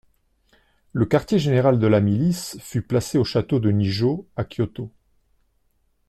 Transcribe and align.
Le 0.93 1.05
quartier 1.05 1.37
général 1.37 1.77
de 1.77 1.85
la 1.85 2.01
milice 2.01 2.57
fut 2.59 2.81
placé 2.81 3.19
au 3.19 3.23
château 3.23 3.59
de 3.59 3.71
Nijō 3.71 4.25
à 4.35 4.43
Kyoto. 4.45 4.89